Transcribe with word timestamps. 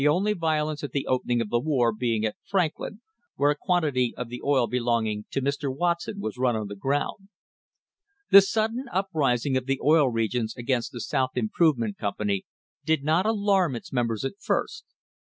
only 0.07 0.33
violence 0.33 0.83
at 0.83 0.93
the 0.93 1.05
opening 1.05 1.41
of 1.41 1.49
the 1.51 1.59
war 1.59 1.93
being 1.93 2.25
at 2.25 2.35
Franklin, 2.43 2.99
where 3.35 3.51
a 3.51 3.55
quantity 3.55 4.15
of 4.17 4.29
the 4.29 4.41
oil 4.43 4.65
belonging 4.65 5.25
to 5.29 5.43
Mr. 5.43 5.71
Watson 5.71 6.19
was 6.19 6.39
run 6.39 6.55
on 6.55 6.65
the 6.69 6.75
ground. 6.75 7.29
The 8.31 8.41
sudden 8.41 8.85
uprising 8.91 9.55
of 9.57 9.67
the 9.67 9.79
Oil 9.79 10.09
Regions 10.09 10.55
against 10.57 10.91
the 10.91 11.01
South 11.01 11.33
Improvement 11.37 11.99
Company 11.99 12.47
did 12.83 13.03
not 13.03 13.27
alarm 13.27 13.75
its 13.75 13.93
members 13.93 14.25
at 14.25 14.33
first. 14.39 14.85